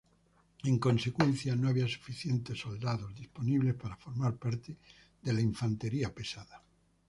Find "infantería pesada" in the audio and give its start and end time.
5.41-6.63